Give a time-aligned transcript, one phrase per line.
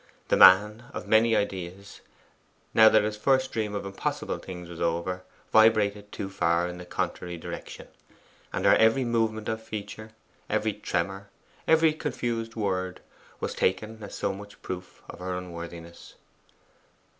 [0.29, 2.01] The man of many ideas,
[2.73, 5.21] now that his first dream of impossible things was over,
[5.53, 7.87] vibrated too far in the contrary direction;
[8.51, 10.09] and her every movement of feature
[10.49, 11.29] every tremor
[11.67, 12.99] every confused word
[13.39, 16.15] was taken as so much proof of her unworthiness.